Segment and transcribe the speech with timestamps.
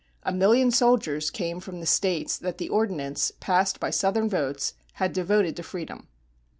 [0.23, 5.13] A million soldiers came from the States that the Ordinance, passed by Southern votes, had
[5.13, 6.07] devoted to freedom.